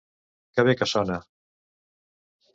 [0.55, 1.19] Que bé que sona!